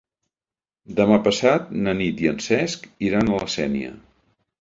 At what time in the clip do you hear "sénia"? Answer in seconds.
3.57-3.93